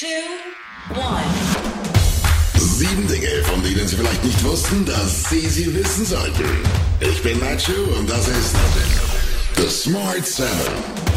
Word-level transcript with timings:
two, 0.00 0.06
one. 0.98 1.22
Sieben 2.56 3.06
Dinge, 3.06 3.44
von 3.44 3.62
denen 3.62 3.86
Sie 3.86 3.96
vielleicht 3.96 4.24
nicht 4.24 4.42
wussten, 4.44 4.86
dass 4.86 5.24
Sie 5.28 5.46
sie 5.46 5.74
wissen 5.74 6.06
sollten. 6.06 6.44
Ich 7.00 7.22
bin 7.22 7.38
Nacho 7.38 7.72
und 7.98 8.08
das 8.08 8.26
ist 8.28 8.56
The 9.56 9.68
Smart 9.68 10.26
Seven. 10.26 10.48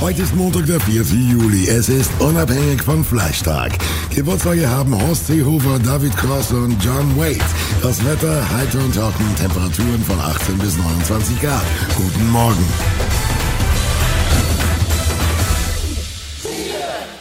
Heute 0.01 0.23
ist 0.23 0.35
Montag, 0.35 0.65
der 0.65 0.81
4. 0.81 1.01
Juli. 1.01 1.69
Es 1.69 1.87
ist 1.87 2.11
unabhängig 2.19 2.81
vom 2.81 3.05
Fleischtag. 3.05 3.71
Geburtstage 4.13 4.69
haben 4.69 5.01
Horst 5.01 5.27
Seehofer, 5.27 5.79
David 5.79 6.17
Cross 6.17 6.51
und 6.51 6.83
John 6.83 7.17
Wade. 7.17 7.39
Das 7.81 8.03
Wetter 8.03 8.43
heiter 8.49 8.79
und 8.79 8.93
trocken, 8.93 9.33
Temperaturen 9.37 10.03
von 10.05 10.19
18 10.19 10.57
bis 10.57 10.75
29 10.75 11.39
Grad. 11.39 11.63
Guten 11.95 12.29
Morgen. 12.31 12.65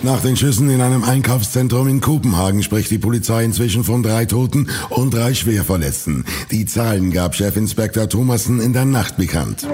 Nach 0.05 0.21
den 0.21 0.37
Schüssen 0.37 0.69
in 0.69 0.81
einem 0.81 1.05
Einkaufszentrum 1.05 1.87
in 1.87 2.01
Kopenhagen 2.01 2.65
spricht 2.65 2.91
die 2.91 2.99
Polizei 2.99 3.45
inzwischen 3.45 3.85
von 3.85 4.03
drei 4.03 4.25
Toten 4.25 4.69
und 4.91 5.15
drei 5.15 5.33
Schwerverletzten. 5.33 6.25
Die 6.51 6.67
Zahlen 6.67 7.13
gab 7.13 7.37
Chefinspektor 7.37 8.09
Thomassen 8.09 8.61
in 8.61 8.73
der 8.73 8.85
Nacht 8.85 9.17
bekannt. 9.17 9.69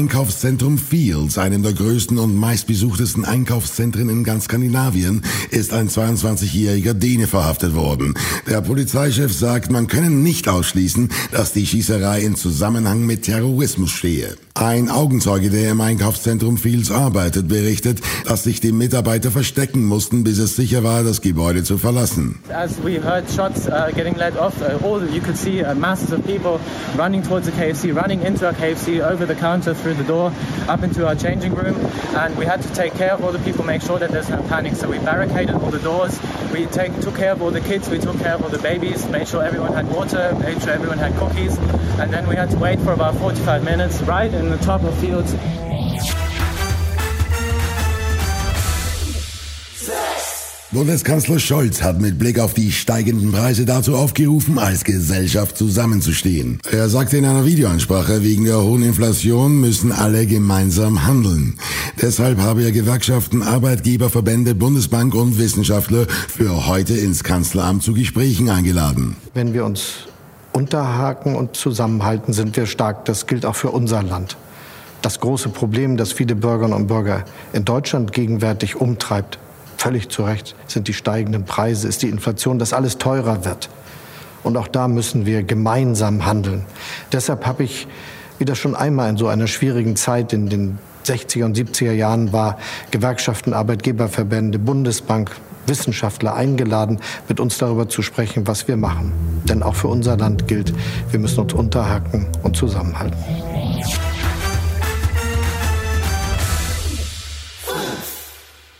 Einkaufszentrum 0.00 0.78
Fields, 0.78 1.36
einem 1.36 1.62
der 1.62 1.74
größten 1.74 2.16
und 2.16 2.34
meistbesuchtesten 2.34 3.26
Einkaufszentren 3.26 4.08
in 4.08 4.24
ganz 4.24 4.44
Skandinavien, 4.44 5.22
ist 5.50 5.74
ein 5.74 5.90
22-jähriger 5.90 6.94
Däne 6.94 7.26
verhaftet 7.26 7.74
worden. 7.74 8.14
Der 8.48 8.62
Polizeichef 8.62 9.30
sagt, 9.30 9.70
man 9.70 9.88
könne 9.88 10.08
nicht 10.08 10.48
ausschließen, 10.48 11.10
dass 11.32 11.52
die 11.52 11.66
Schießerei 11.66 12.22
in 12.22 12.34
Zusammenhang 12.34 13.04
mit 13.04 13.24
Terrorismus 13.24 13.90
stehe. 13.90 14.38
Ein 14.54 14.90
Augenzeuge, 14.90 15.48
der 15.48 15.70
im 15.70 15.80
Einkaufszentrum 15.80 16.58
Fields 16.58 16.90
arbeitet, 16.90 17.48
berichtet, 17.48 18.00
dass 18.26 18.42
sich 18.42 18.60
die 18.60 18.72
Mitarbeiter 18.72 19.30
verstecken 19.30 19.86
mussten, 19.86 20.24
bis 20.24 20.38
es 20.38 20.56
sicher 20.56 20.82
war, 20.82 21.02
das 21.02 21.20
Gebäude 21.20 21.62
zu 21.62 21.78
verlassen. 21.78 22.40
As 22.52 22.72
we 22.84 23.00
heard 23.02 23.24
shots 23.30 23.68
uh, 23.68 23.90
getting 23.94 24.16
let 24.16 24.36
off, 24.36 24.54
uh, 24.60 24.76
all 24.84 25.02
you 25.14 25.20
could 25.20 25.36
see 25.36 25.64
uh, 25.64 25.74
masses 25.74 26.12
of 26.12 26.26
people 26.26 26.58
running 26.98 27.22
towards 27.22 27.46
the 27.46 27.52
KFC, 27.52 27.94
running 27.94 28.22
into 28.22 28.44
our 28.44 28.52
KFC, 28.52 29.00
over 29.00 29.26
the 29.26 29.34
counter, 29.34 29.72
through 29.72 29.89
the 29.94 30.04
door, 30.04 30.32
up 30.68 30.82
into 30.82 31.06
our 31.06 31.14
changing 31.14 31.54
room, 31.54 31.76
and 32.14 32.36
we 32.36 32.44
had 32.44 32.62
to 32.62 32.72
take 32.74 32.94
care 32.94 33.12
of 33.12 33.24
all 33.24 33.32
the 33.32 33.38
people, 33.40 33.64
make 33.64 33.82
sure 33.82 33.98
that 33.98 34.10
there's 34.10 34.28
no 34.28 34.42
panic. 34.42 34.74
So 34.74 34.88
we 34.88 34.98
barricaded 34.98 35.54
all 35.54 35.70
the 35.70 35.78
doors, 35.78 36.18
we 36.52 36.66
take, 36.66 36.98
took 37.00 37.16
care 37.16 37.32
of 37.32 37.42
all 37.42 37.50
the 37.50 37.60
kids, 37.60 37.88
we 37.88 37.98
took 37.98 38.18
care 38.18 38.34
of 38.34 38.42
all 38.42 38.50
the 38.50 38.58
babies, 38.58 39.06
made 39.08 39.28
sure 39.28 39.42
everyone 39.42 39.72
had 39.72 39.88
water, 39.90 40.34
made 40.40 40.62
sure 40.62 40.72
everyone 40.72 40.98
had 40.98 41.14
cookies, 41.16 41.56
and 41.98 42.12
then 42.12 42.26
we 42.28 42.36
had 42.36 42.50
to 42.50 42.58
wait 42.58 42.78
for 42.80 42.92
about 42.92 43.14
45 43.16 43.64
minutes 43.64 44.00
right 44.02 44.32
in 44.32 44.50
the 44.50 44.58
top 44.58 44.82
of 44.82 44.96
fields. 44.98 45.34
Bundeskanzler 50.72 51.40
Scholz 51.40 51.82
hat 51.82 52.00
mit 52.00 52.16
Blick 52.16 52.38
auf 52.38 52.54
die 52.54 52.70
steigenden 52.70 53.32
Preise 53.32 53.64
dazu 53.64 53.96
aufgerufen, 53.96 54.56
als 54.56 54.84
Gesellschaft 54.84 55.58
zusammenzustehen. 55.58 56.60
Er 56.70 56.88
sagte 56.88 57.16
in 57.16 57.24
einer 57.24 57.44
Videoansprache, 57.44 58.22
wegen 58.22 58.44
der 58.44 58.62
hohen 58.62 58.84
Inflation 58.84 59.60
müssen 59.60 59.90
alle 59.90 60.26
gemeinsam 60.26 61.08
handeln. 61.08 61.58
Deshalb 62.00 62.38
habe 62.38 62.62
er 62.62 62.70
Gewerkschaften, 62.70 63.42
Arbeitgeberverbände, 63.42 64.54
Bundesbank 64.54 65.16
und 65.16 65.40
Wissenschaftler 65.40 66.06
für 66.08 66.68
heute 66.68 66.94
ins 66.94 67.24
Kanzleramt 67.24 67.82
zu 67.82 67.92
Gesprächen 67.92 68.48
eingeladen. 68.48 69.16
Wenn 69.34 69.52
wir 69.52 69.64
uns 69.64 70.06
unterhaken 70.52 71.34
und 71.34 71.56
zusammenhalten, 71.56 72.32
sind 72.32 72.56
wir 72.56 72.66
stark. 72.66 73.06
Das 73.06 73.26
gilt 73.26 73.44
auch 73.44 73.56
für 73.56 73.70
unser 73.70 74.04
Land. 74.04 74.36
Das 75.02 75.18
große 75.18 75.48
Problem, 75.48 75.96
das 75.96 76.12
viele 76.12 76.36
Bürgerinnen 76.36 76.74
und 76.74 76.86
Bürger 76.86 77.24
in 77.52 77.64
Deutschland 77.64 78.12
gegenwärtig 78.12 78.76
umtreibt, 78.76 79.40
völlig 79.80 80.10
zu 80.10 80.24
Recht, 80.24 80.54
sind 80.66 80.88
die 80.88 80.92
steigenden 80.92 81.44
Preise, 81.44 81.88
ist 81.88 82.02
die 82.02 82.10
Inflation, 82.10 82.58
dass 82.58 82.74
alles 82.74 82.98
teurer 82.98 83.46
wird. 83.46 83.70
Und 84.42 84.56
auch 84.58 84.68
da 84.68 84.88
müssen 84.88 85.24
wir 85.24 85.42
gemeinsam 85.42 86.26
handeln. 86.26 86.66
Deshalb 87.12 87.46
habe 87.46 87.64
ich, 87.64 87.88
wie 88.38 88.44
das 88.44 88.58
schon 88.58 88.74
einmal 88.74 89.08
in 89.08 89.16
so 89.16 89.26
einer 89.26 89.46
schwierigen 89.46 89.96
Zeit 89.96 90.34
in 90.34 90.48
den 90.50 90.78
60er 91.06 91.44
und 91.44 91.56
70er 91.56 91.92
Jahren 91.92 92.32
war, 92.32 92.58
Gewerkschaften, 92.90 93.54
Arbeitgeberverbände, 93.54 94.58
Bundesbank, 94.58 95.30
Wissenschaftler 95.66 96.34
eingeladen, 96.34 96.98
mit 97.28 97.40
uns 97.40 97.56
darüber 97.56 97.88
zu 97.88 98.02
sprechen, 98.02 98.46
was 98.46 98.68
wir 98.68 98.76
machen. 98.76 99.12
Denn 99.44 99.62
auch 99.62 99.74
für 99.74 99.88
unser 99.88 100.18
Land 100.18 100.46
gilt, 100.46 100.74
wir 101.10 101.18
müssen 101.18 101.40
uns 101.40 101.54
unterhaken 101.54 102.26
und 102.42 102.54
zusammenhalten. 102.54 103.16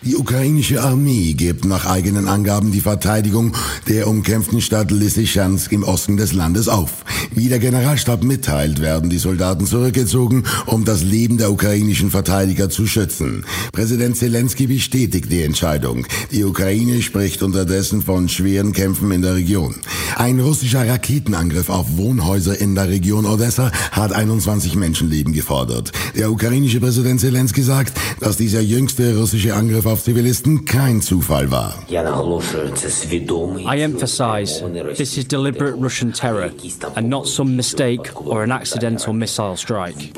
Die 0.02 0.16
ukrainische 0.16 0.82
Armee 0.82 1.34
gibt 1.34 1.66
nach 1.66 1.84
eigenen 1.84 2.26
Angaben 2.26 2.72
die 2.72 2.80
Verteidigung 2.80 3.54
der 3.86 4.08
umkämpften 4.08 4.62
Stadt 4.62 4.90
Lysychansk 4.90 5.72
im 5.72 5.82
Osten 5.82 6.16
des 6.16 6.32
Landes 6.32 6.68
auf. 6.68 7.04
Wie 7.34 7.50
der 7.50 7.58
Generalstab 7.58 8.24
mitteilt, 8.24 8.80
werden 8.80 9.10
die 9.10 9.18
Soldaten 9.18 9.66
zurückgezogen, 9.66 10.44
um 10.64 10.86
das 10.86 11.02
Leben 11.02 11.36
der 11.36 11.52
ukrainischen 11.52 12.10
Verteidiger 12.10 12.70
zu 12.70 12.86
schützen. 12.86 13.44
Präsident 13.72 14.16
Zelensky 14.16 14.68
bestätigt 14.68 15.30
die 15.30 15.42
Entscheidung. 15.42 16.06
Die 16.32 16.44
Ukraine 16.44 17.02
spricht 17.02 17.42
unterdessen 17.42 18.00
von 18.00 18.30
schweren 18.30 18.72
Kämpfen 18.72 19.12
in 19.12 19.20
der 19.20 19.34
Region. 19.34 19.74
Ein 20.16 20.40
russischer 20.40 20.88
Raketenangriff 20.88 21.68
auf 21.68 21.98
Wohnhäuser 21.98 22.58
in 22.58 22.74
der 22.74 22.88
Region 22.88 23.26
Odessa 23.26 23.70
hat 23.92 24.14
21 24.14 24.76
Menschenleben 24.76 25.34
gefordert. 25.34 25.92
Der 26.16 26.32
ukrainische 26.32 26.80
Präsident 26.80 27.20
Zelensky 27.20 27.62
sagt, 27.62 27.92
dass 28.18 28.38
dieser 28.38 28.62
jüngste 28.62 29.18
russische 29.18 29.54
Angriff 29.54 29.89
auf 29.90 30.02
Zivilisten 30.02 30.64
kein 30.64 31.02
Zufall 31.02 31.50
war. 31.50 31.74
I 31.90 33.80
emphasize 33.80 34.62
this 34.96 35.16
is 35.16 35.26
deliberate 35.26 35.76
Russian 35.76 36.12
terror 36.12 36.50
and 36.94 37.08
not 37.08 37.26
some 37.26 37.56
mistake 37.56 38.14
or 38.16 38.42
an 38.42 38.52
accidental 38.52 39.12
missile 39.12 39.56
strike. 39.56 40.12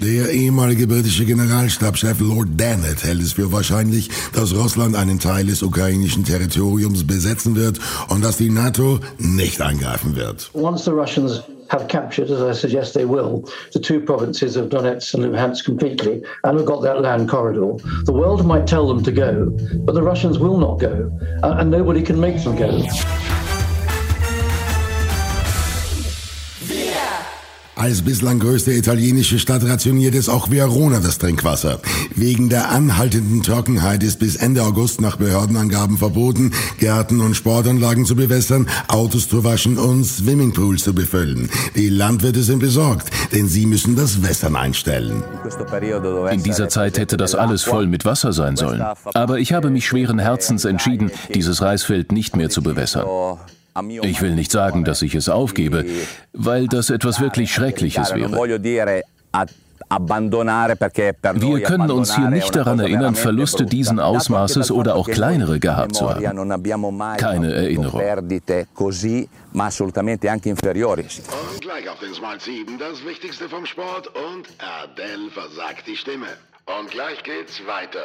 Der 0.00 0.30
ehemalige 0.30 0.86
britische 0.86 1.24
Generalstabschef 1.24 2.20
Lord 2.20 2.48
Dannett 2.56 3.04
hält 3.04 3.22
es 3.22 3.32
für 3.34 3.52
wahrscheinlich, 3.52 4.10
dass 4.32 4.54
Russland 4.54 4.96
einen 4.96 5.18
Teil 5.18 5.46
des 5.46 5.62
ukrainischen 5.62 6.24
Territoriums 6.24 7.06
besetzen 7.06 7.56
wird 7.56 7.78
und 8.08 8.24
dass 8.24 8.36
die 8.36 8.50
NATO 8.50 9.00
nicht 9.18 9.60
eingreifen 9.60 10.16
wird. 10.16 10.50
Once 10.54 10.84
the 10.84 10.90
Russians 10.90 11.42
have 11.72 11.88
captured, 11.88 12.30
as 12.30 12.42
I 12.42 12.52
suggest 12.52 12.92
they 12.92 13.06
will, 13.06 13.50
the 13.72 13.78
two 13.78 13.98
provinces 13.98 14.56
of 14.56 14.68
Donetsk 14.68 15.14
and 15.14 15.24
Luhansk 15.24 15.64
completely, 15.64 16.22
and 16.44 16.58
have 16.58 16.66
got 16.66 16.82
that 16.82 17.00
land 17.00 17.30
corridor, 17.30 17.72
the 18.04 18.12
world 18.12 18.44
might 18.46 18.66
tell 18.66 18.86
them 18.86 19.02
to 19.02 19.10
go, 19.10 19.46
but 19.78 19.94
the 19.94 20.02
Russians 20.02 20.38
will 20.38 20.58
not 20.58 20.78
go, 20.78 21.10
and 21.42 21.70
nobody 21.70 22.02
can 22.02 22.20
make 22.20 22.44
them 22.44 22.56
go. 22.56 23.31
Als 27.82 28.02
bislang 28.02 28.38
größte 28.38 28.72
italienische 28.74 29.40
Stadt 29.40 29.64
rationiert 29.64 30.14
es 30.14 30.28
auch 30.28 30.52
Verona 30.52 31.00
das 31.00 31.18
Trinkwasser. 31.18 31.80
Wegen 32.14 32.48
der 32.48 32.70
anhaltenden 32.70 33.42
Trockenheit 33.42 34.04
ist 34.04 34.20
bis 34.20 34.36
Ende 34.36 34.62
August 34.62 35.00
nach 35.00 35.16
Behördenangaben 35.16 35.98
verboten, 35.98 36.52
Gärten 36.78 37.20
und 37.20 37.34
Sportanlagen 37.34 38.04
zu 38.04 38.14
bewässern, 38.14 38.68
Autos 38.86 39.28
zu 39.28 39.42
waschen 39.42 39.78
und 39.78 40.04
Swimmingpools 40.04 40.84
zu 40.84 40.94
befüllen. 40.94 41.50
Die 41.74 41.88
Landwirte 41.88 42.44
sind 42.44 42.60
besorgt, 42.60 43.10
denn 43.32 43.48
sie 43.48 43.66
müssen 43.66 43.96
das 43.96 44.22
Wässern 44.22 44.54
einstellen. 44.54 45.24
In 46.30 46.44
dieser 46.44 46.68
Zeit 46.68 46.98
hätte 46.98 47.16
das 47.16 47.34
alles 47.34 47.64
voll 47.64 47.88
mit 47.88 48.04
Wasser 48.04 48.32
sein 48.32 48.54
sollen. 48.54 48.80
Aber 49.12 49.40
ich 49.40 49.52
habe 49.54 49.70
mich 49.70 49.88
schweren 49.88 50.20
Herzens 50.20 50.64
entschieden, 50.64 51.10
dieses 51.34 51.60
Reisfeld 51.62 52.12
nicht 52.12 52.36
mehr 52.36 52.48
zu 52.48 52.62
bewässern. 52.62 53.08
Ich 54.02 54.20
will 54.20 54.34
nicht 54.34 54.50
sagen, 54.52 54.84
dass 54.84 55.02
ich 55.02 55.14
es 55.14 55.28
aufgebe, 55.28 55.84
weil 56.32 56.66
das 56.68 56.90
etwas 56.90 57.20
wirklich 57.20 57.52
Schreckliches 57.52 58.14
wäre. 58.14 58.36
Wir 61.34 61.62
können 61.62 61.90
uns 61.90 62.14
hier 62.14 62.28
nicht 62.30 62.54
daran 62.56 62.78
erinnern, 62.80 63.14
Verluste 63.14 63.64
diesen 63.66 63.98
Ausmaßes 64.00 64.70
oder 64.70 64.94
auch 64.94 65.06
kleinere 65.08 65.58
gehabt 65.60 65.96
zu 65.96 66.08
haben. 66.08 66.22
Keine 67.20 67.52
Erinnerung. 67.52 68.00
Und 71.52 71.60
gleich 71.60 71.88
auf 71.90 71.98
den 71.98 72.14
Smart 72.14 72.40
7 72.40 72.78
das 72.78 73.04
Wichtigste 73.04 73.48
vom 73.48 73.66
Sport 73.66 74.06
und 74.08 74.48
Adele 74.58 75.30
versagt 75.30 75.86
die 75.86 75.96
Stimme. 75.96 76.26
Und 76.80 76.90
gleich 76.90 77.22
geht's 77.22 77.60
weiter. 77.66 78.04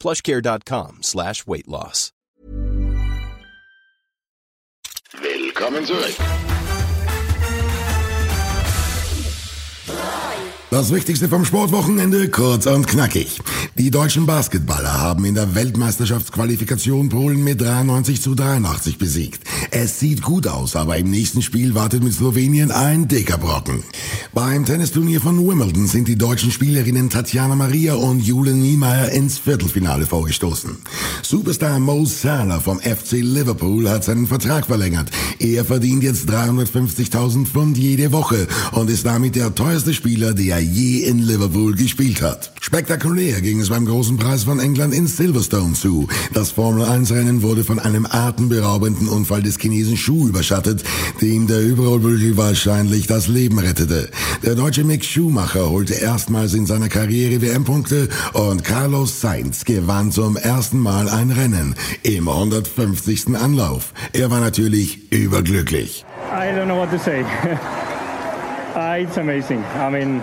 plushcare.com 0.00 1.02
slash 1.02 1.46
weight 1.46 1.68
loss. 1.68 2.10
Willkommen 5.20 5.86
zurück. 5.86 6.14
Das 10.74 10.92
Wichtigste 10.92 11.28
vom 11.28 11.44
Sportwochenende 11.44 12.28
kurz 12.30 12.66
und 12.66 12.88
knackig. 12.88 13.40
Die 13.78 13.92
deutschen 13.92 14.26
Basketballer 14.26 14.92
haben 14.92 15.24
in 15.24 15.36
der 15.36 15.54
Weltmeisterschaftsqualifikation 15.54 17.10
Polen 17.10 17.44
mit 17.44 17.60
93 17.60 18.20
zu 18.20 18.34
83 18.34 18.98
besiegt. 18.98 19.44
Es 19.70 20.00
sieht 20.00 20.22
gut 20.22 20.48
aus, 20.48 20.74
aber 20.74 20.96
im 20.96 21.10
nächsten 21.10 21.42
Spiel 21.42 21.76
wartet 21.76 22.02
mit 22.02 22.12
Slowenien 22.12 22.72
ein 22.72 23.06
dicker 23.06 23.38
Brocken. 23.38 23.84
Beim 24.32 24.64
Tennisturnier 24.64 25.20
von 25.20 25.38
Wimbledon 25.46 25.86
sind 25.86 26.08
die 26.08 26.18
deutschen 26.18 26.50
Spielerinnen 26.50 27.08
Tatjana 27.08 27.54
Maria 27.54 27.94
und 27.94 28.18
Julen 28.18 28.60
Niemeyer 28.60 29.10
ins 29.12 29.38
Viertelfinale 29.38 30.06
vorgestoßen. 30.06 30.76
Superstar 31.22 31.78
Mo 31.78 32.04
Salah 32.04 32.58
vom 32.58 32.80
FC 32.80 33.20
Liverpool 33.20 33.88
hat 33.88 34.02
seinen 34.02 34.26
Vertrag 34.26 34.66
verlängert. 34.66 35.08
Er 35.38 35.64
verdient 35.64 36.02
jetzt 36.02 36.28
350.000 36.28 37.46
Pfund 37.46 37.78
jede 37.78 38.10
Woche 38.10 38.48
und 38.72 38.90
ist 38.90 39.06
damit 39.06 39.36
der 39.36 39.54
teuerste 39.54 39.94
Spieler, 39.94 40.34
der 40.34 40.63
je 40.64 41.04
in 41.04 41.18
Liverpool 41.18 41.74
gespielt 41.74 42.20
hat. 42.22 42.50
Spektakulär 42.60 43.40
ging 43.40 43.60
es 43.60 43.68
beim 43.68 43.84
großen 43.84 44.16
Preis 44.16 44.44
von 44.44 44.58
England 44.58 44.94
in 44.94 45.06
Silverstone 45.06 45.74
zu. 45.74 46.08
Das 46.32 46.50
Formel-1-Rennen 46.52 47.42
wurde 47.42 47.62
von 47.62 47.78
einem 47.78 48.06
atemberaubenden 48.06 49.08
Unfall 49.08 49.42
des 49.42 49.58
Chinesen 49.58 49.96
Schuh 49.96 50.28
überschattet, 50.28 50.82
dem 51.20 51.46
der 51.46 51.60
Überrollbügel 51.60 52.36
wahrscheinlich 52.36 53.06
das 53.06 53.28
Leben 53.28 53.58
rettete. 53.58 54.10
Der 54.42 54.54
deutsche 54.54 54.84
Mick 54.84 55.04
Schumacher 55.04 55.70
holte 55.70 55.94
erstmals 55.94 56.54
in 56.54 56.66
seiner 56.66 56.88
Karriere 56.88 57.42
WM-Punkte 57.42 58.08
und 58.32 58.64
Carlos 58.64 59.20
Sainz 59.20 59.64
gewann 59.64 60.10
zum 60.10 60.36
ersten 60.36 60.78
Mal 60.78 61.08
ein 61.08 61.30
Rennen 61.30 61.74
im 62.02 62.28
150. 62.28 63.36
Anlauf. 63.36 63.92
Er 64.12 64.30
war 64.30 64.40
natürlich 64.40 65.12
überglücklich. 65.12 66.04
I 66.32 66.50
don't 66.50 66.64
know 66.64 66.76
what 66.76 66.90
to 66.90 66.98
say. 66.98 67.22
uh, 68.74 68.96
it's 68.98 69.18
amazing. 69.18 69.62
I 69.76 69.90
mean, 69.90 70.22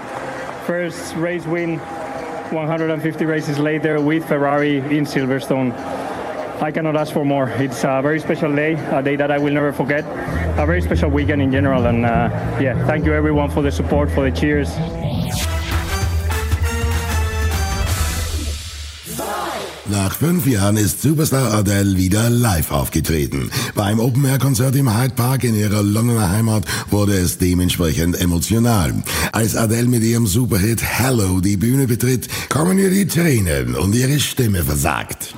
first 0.65 1.15
race 1.15 1.45
win 1.45 1.79
150 1.79 3.25
races 3.25 3.59
later 3.59 4.01
with 4.01 4.27
Ferrari 4.27 4.77
in 4.77 5.05
Silverstone. 5.05 5.71
I 6.61 6.71
cannot 6.71 6.95
ask 6.95 7.11
for 7.11 7.25
more. 7.25 7.49
It's 7.49 7.83
a 7.83 8.01
very 8.03 8.19
special 8.19 8.55
day, 8.55 8.73
a 8.91 9.01
day 9.01 9.15
that 9.15 9.31
I 9.31 9.39
will 9.39 9.53
never 9.53 9.73
forget, 9.73 10.05
a 10.59 10.65
very 10.65 10.81
special 10.81 11.09
weekend 11.09 11.41
in 11.41 11.51
general. 11.51 11.87
And 11.87 12.05
uh, 12.05 12.29
yeah, 12.61 12.85
thank 12.85 13.05
you 13.05 13.13
everyone 13.13 13.49
for 13.49 13.63
the 13.63 13.71
support, 13.71 14.11
for 14.11 14.29
the 14.29 14.35
cheers. 14.35 14.69
Nach 19.91 20.13
fünf 20.13 20.47
Jahren 20.47 20.77
ist 20.77 21.01
Superstar 21.01 21.53
Adele 21.53 21.97
wieder 21.97 22.29
live 22.29 22.71
aufgetreten. 22.71 23.51
Beim 23.75 23.99
Open-Air-Konzert 23.99 24.73
im 24.77 24.97
Hyde 24.97 25.15
Park 25.15 25.43
in 25.43 25.53
ihrer 25.53 25.83
Londoner 25.83 26.29
Heimat 26.29 26.63
wurde 26.89 27.11
es 27.11 27.37
dementsprechend 27.39 28.15
emotional. 28.21 28.93
Als 29.33 29.57
Adele 29.57 29.89
mit 29.89 30.01
ihrem 30.03 30.27
Superhit 30.27 30.81
Hello 30.81 31.41
die 31.41 31.57
Bühne 31.57 31.87
betritt, 31.87 32.29
kommen 32.47 32.77
ihr 32.77 32.89
die 32.89 33.05
Tränen 33.05 33.75
und 33.75 33.93
ihre 33.93 34.17
Stimme 34.21 34.63
versagt. 34.63 35.35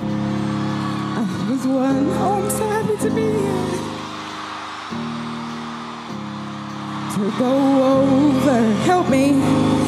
Go 7.39 7.45
over, 7.45 8.61
help 8.85 9.09
me. 9.09 9.82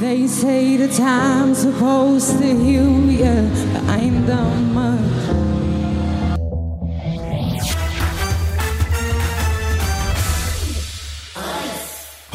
They 0.00 0.26
say 0.28 0.78
the 0.78 0.88
time's 0.88 1.58
supposed 1.58 2.38
to 2.38 2.46
heal 2.46 3.04
you, 3.10 3.50
but 3.74 3.84
I 3.84 3.98
ain't 3.98 4.26
done 4.26 4.72
much. 4.72 5.19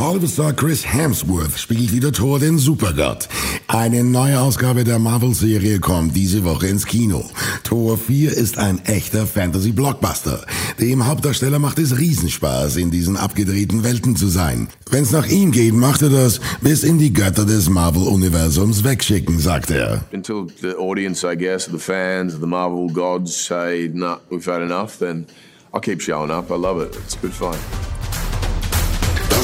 Hollywood-Star 0.06 0.54
Chris 0.54 0.86
Hemsworth 0.86 1.58
spielt 1.58 1.92
wieder 1.92 2.12
Thor 2.12 2.38
den 2.38 2.60
Supergott. 2.60 3.28
Eine 3.66 4.04
neue 4.04 4.40
Ausgabe 4.40 4.84
der 4.84 5.00
Marvel-Serie 5.00 5.80
kommt 5.80 6.16
diese 6.16 6.44
Woche 6.44 6.68
ins 6.68 6.86
Kino. 6.86 7.26
Thor 7.64 7.98
4 7.98 8.32
ist 8.32 8.60
ein 8.60 8.86
echter 8.86 9.26
Fantasy-Blockbuster. 9.26 10.46
Dem 10.80 11.08
Hauptdarsteller 11.08 11.58
macht 11.58 11.80
es 11.80 11.98
Riesenspaß, 11.98 12.76
in 12.76 12.92
diesen 12.92 13.18
abgedrehten 13.18 13.84
Welten 13.84 14.16
zu 14.16 14.28
sein. 14.28 14.68
Wenn's 14.92 15.12
nach 15.12 15.26
ihm 15.26 15.52
geht, 15.52 15.74
macht 15.74 16.04
er 16.04 16.10
das 16.10 16.40
bis 16.62 16.84
in 16.84 17.00
die 17.00 17.12
Götter 17.12 17.46
des 17.46 17.68
Marvel-Universums 17.68 18.84
wegschicken, 18.84 19.40
sagt 19.40 19.72
er. 19.72 20.06
Until 20.14 20.46
the 20.62 20.76
audience, 20.78 21.26
I 21.26 21.36
guess, 21.36 21.66
the 21.66 21.80
fans, 21.80 22.34
the 22.40 22.46
Marvel 22.46 22.94
gods 22.94 23.46
say, 23.48 23.90
nah, 23.92 24.20
we've 24.30 24.46
had 24.46 24.62
enough, 24.62 25.00
then 25.00 25.26
I'll 25.74 25.82
keep 25.82 26.00
showing 26.00 26.30
up. 26.30 26.52
I 26.52 26.58
love 26.58 26.80
it. 26.80 26.96
It's 26.96 27.16
good 27.20 27.34
fun. 27.34 27.58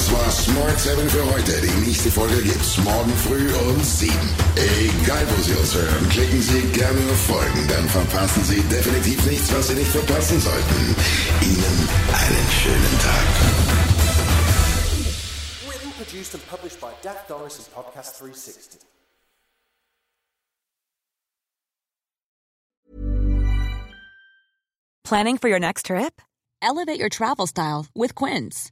Das 0.02 0.12
war 0.14 0.32
Smart 0.32 0.80
7 0.80 1.10
für 1.10 1.24
heute. 1.32 1.62
Die 1.62 1.86
nächste 1.86 2.10
Folge 2.10 2.42
gibt's 2.42 2.76
morgen 2.80 3.16
früh 3.18 3.54
um 3.54 3.84
7. 3.84 4.12
Egal 4.56 5.28
wo 5.30 5.44
Sie 5.44 5.54
uns 5.54 5.76
hören, 5.76 6.10
klicken 6.10 6.42
Sie 6.42 6.62
gerne 6.70 7.00
auf 7.12 7.22
Folgen, 7.28 7.68
dann 7.68 7.88
verpassen 7.88 8.44
Sie 8.44 8.64
definitiv 8.64 9.24
nichts, 9.28 9.54
was 9.54 9.68
Sie 9.68 9.76
nicht 9.76 9.92
verpassen 9.92 10.40
sollten. 10.40 10.96
Ihnen 11.42 11.88
einen 12.18 12.50
schönen 12.50 13.00
Tag. 13.00 13.28
Written, 15.70 15.92
produced 15.92 16.34
and 16.34 16.50
published 16.50 16.82
by 16.82 16.90
Dak 17.04 17.28
Doris 17.28 17.60
and 17.60 17.72
Podcast 17.72 18.18
360. 18.18 18.80
Planning 25.04 25.38
for 25.38 25.48
your 25.48 25.60
next 25.60 25.86
trip? 25.86 26.20
Elevate 26.60 27.00
your 27.00 27.10
travel 27.10 27.46
style 27.46 27.86
with 27.94 28.16
Quince. 28.16 28.72